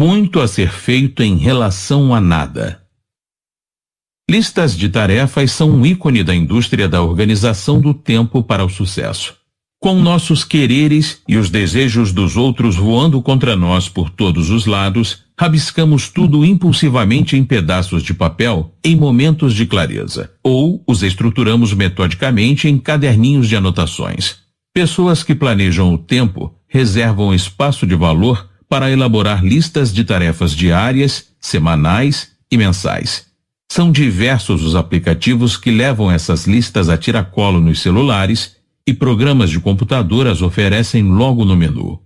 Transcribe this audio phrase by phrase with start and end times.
[0.00, 2.80] muito a ser feito em relação a nada.
[4.30, 9.36] Listas de tarefas são um ícone da indústria da organização do tempo para o sucesso.
[9.78, 15.24] Com nossos quereres e os desejos dos outros voando contra nós por todos os lados,
[15.38, 22.66] rabiscamos tudo impulsivamente em pedaços de papel em momentos de clareza, ou os estruturamos metodicamente
[22.68, 24.36] em caderninhos de anotações.
[24.72, 31.26] Pessoas que planejam o tempo reservam espaço de valor para elaborar listas de tarefas diárias,
[31.40, 33.26] semanais e mensais.
[33.68, 38.54] São diversos os aplicativos que levam essas listas a tiracolo nos celulares
[38.86, 42.00] e programas de computador as oferecem logo no menu.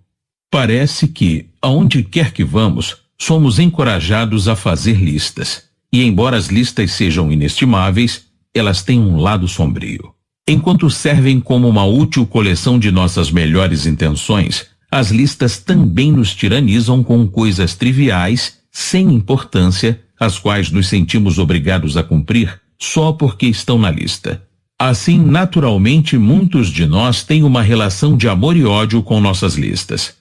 [0.50, 5.64] Parece que, aonde quer que vamos, somos encorajados a fazer listas.
[5.92, 8.24] E embora as listas sejam inestimáveis,
[8.54, 10.14] elas têm um lado sombrio.
[10.48, 17.02] Enquanto servem como uma útil coleção de nossas melhores intenções, as listas também nos tiranizam
[17.02, 23.76] com coisas triviais, sem importância, as quais nos sentimos obrigados a cumprir só porque estão
[23.76, 24.40] na lista.
[24.78, 30.14] Assim, naturalmente, muitos de nós têm uma relação de amor e ódio com nossas listas.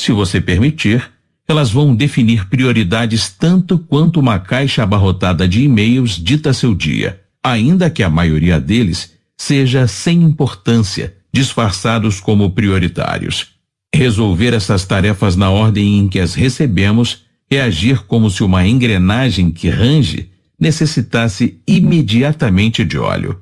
[0.00, 1.06] Se você permitir,
[1.46, 7.90] elas vão definir prioridades tanto quanto uma caixa abarrotada de e-mails dita seu dia, ainda
[7.90, 13.53] que a maioria deles seja sem importância, disfarçados como prioritários.
[13.94, 19.52] Resolver essas tarefas na ordem em que as recebemos é agir como se uma engrenagem
[19.52, 23.40] que range necessitasse imediatamente de óleo.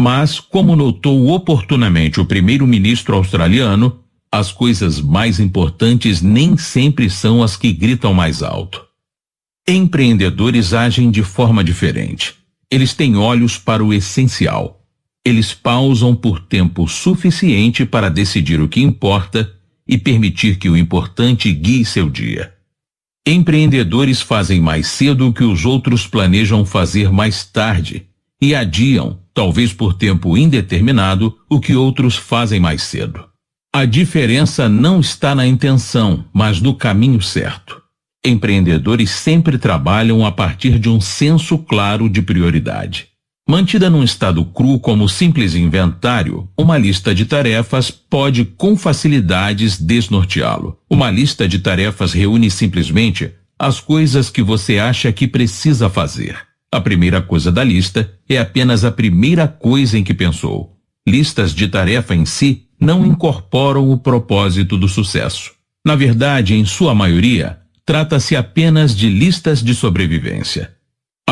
[0.00, 4.00] Mas, como notou oportunamente o primeiro-ministro australiano,
[4.32, 8.84] as coisas mais importantes nem sempre são as que gritam mais alto.
[9.68, 12.34] Empreendedores agem de forma diferente.
[12.68, 14.84] Eles têm olhos para o essencial.
[15.24, 21.52] Eles pausam por tempo suficiente para decidir o que importa e permitir que o importante
[21.52, 22.52] guie seu dia.
[23.26, 28.06] Empreendedores fazem mais cedo o que os outros planejam fazer mais tarde
[28.40, 33.24] e adiam, talvez por tempo indeterminado, o que outros fazem mais cedo.
[33.72, 37.80] A diferença não está na intenção, mas no caminho certo.
[38.26, 43.11] Empreendedores sempre trabalham a partir de um senso claro de prioridade.
[43.48, 50.78] Mantida num estado cru como simples inventário, uma lista de tarefas pode com facilidades desnorteá-lo.
[50.88, 56.36] Uma lista de tarefas reúne simplesmente as coisas que você acha que precisa fazer.
[56.70, 60.78] A primeira coisa da lista é apenas a primeira coisa em que pensou.
[61.06, 65.50] Listas de tarefa em si não incorporam o propósito do sucesso.
[65.84, 70.72] Na verdade, em sua maioria, trata-se apenas de listas de sobrevivência.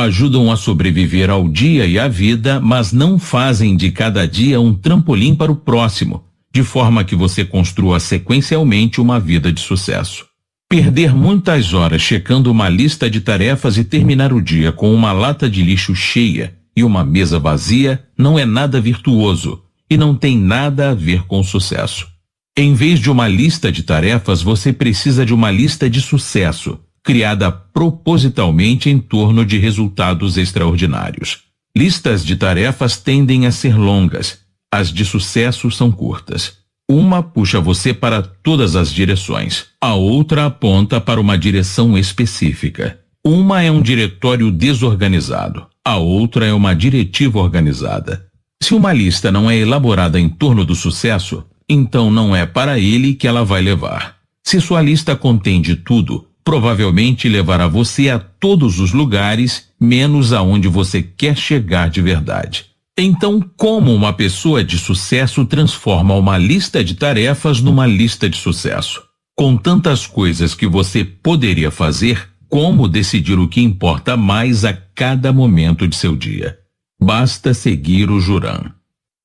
[0.00, 4.72] Ajudam a sobreviver ao dia e à vida, mas não fazem de cada dia um
[4.72, 10.24] trampolim para o próximo, de forma que você construa sequencialmente uma vida de sucesso.
[10.70, 15.50] Perder muitas horas checando uma lista de tarefas e terminar o dia com uma lata
[15.50, 20.92] de lixo cheia e uma mesa vazia não é nada virtuoso e não tem nada
[20.92, 22.08] a ver com sucesso.
[22.56, 27.50] Em vez de uma lista de tarefas, você precisa de uma lista de sucesso, criada
[27.50, 31.40] propositalmente em torno de resultados extraordinários.
[31.76, 34.40] Listas de tarefas tendem a ser longas,
[34.72, 36.58] as de sucesso são curtas.
[36.88, 42.98] Uma puxa você para todas as direções, a outra aponta para uma direção específica.
[43.24, 48.26] Uma é um diretório desorganizado, a outra é uma diretiva organizada.
[48.62, 53.14] Se uma lista não é elaborada em torno do sucesso, então não é para ele
[53.14, 54.16] que ela vai levar.
[54.42, 60.68] Se sua lista contém de tudo, provavelmente levará você a todos os lugares, menos aonde
[60.68, 62.66] você quer chegar de verdade.
[62.98, 69.02] Então, como uma pessoa de sucesso transforma uma lista de tarefas numa lista de sucesso?
[69.36, 75.32] Com tantas coisas que você poderia fazer, como decidir o que importa mais a cada
[75.32, 76.58] momento de seu dia?
[77.00, 78.72] Basta seguir o Juran.